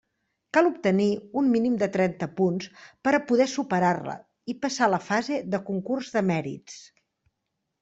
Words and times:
Cal 0.57 0.69
obtenir 0.69 1.09
un 1.41 1.51
mínim 1.55 1.75
de 1.83 1.89
trenta 1.97 2.27
punts 2.39 2.71
per 3.09 3.13
a 3.17 3.21
poder 3.33 3.47
superar-la 3.53 4.17
i 4.53 4.57
passar 4.65 4.89
a 4.89 4.91
la 4.97 5.03
fase 5.13 5.41
de 5.53 5.63
concurs 5.71 6.13
de 6.19 6.27
mèrits. 6.33 6.83